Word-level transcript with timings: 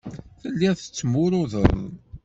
Telliḍ 0.41 0.73
tettmurudeḍ. 0.77 1.65